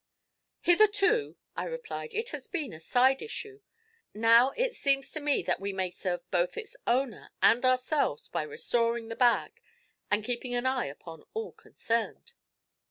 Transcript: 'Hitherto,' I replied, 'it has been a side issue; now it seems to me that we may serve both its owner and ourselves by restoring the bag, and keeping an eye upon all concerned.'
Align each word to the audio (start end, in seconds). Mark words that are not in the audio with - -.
'Hitherto,' 0.61 1.37
I 1.55 1.65
replied, 1.65 2.15
'it 2.15 2.29
has 2.29 2.47
been 2.47 2.73
a 2.73 2.79
side 2.79 3.21
issue; 3.21 3.61
now 4.15 4.49
it 4.57 4.73
seems 4.73 5.11
to 5.11 5.19
me 5.19 5.43
that 5.43 5.59
we 5.59 5.71
may 5.73 5.91
serve 5.91 6.21
both 6.31 6.57
its 6.57 6.75
owner 6.87 7.29
and 7.39 7.63
ourselves 7.63 8.27
by 8.27 8.41
restoring 8.41 9.09
the 9.09 9.15
bag, 9.15 9.61
and 10.09 10.25
keeping 10.25 10.55
an 10.55 10.65
eye 10.65 10.87
upon 10.87 11.23
all 11.35 11.51
concerned.' 11.51 12.33